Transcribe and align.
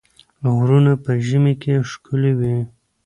غرونه 0.55 0.93
په 1.03 1.11
ژمي 1.27 1.53
کې 1.61 1.73
ښکلي 1.89 2.33
وي. 2.39 2.57